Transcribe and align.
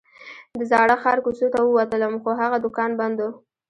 د 0.57 0.59
زاړه 0.71 0.95
ښار 1.01 1.17
کوڅو 1.25 1.47
ته 1.53 1.59
ووتلم 1.63 2.13
خو 2.21 2.29
هغه 2.41 2.57
دوکان 2.65 2.91
بند 2.99 3.17
و. 3.23 3.29